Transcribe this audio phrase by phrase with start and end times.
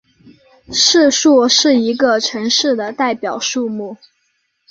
[0.73, 3.97] 市树是一个城市的代表树木。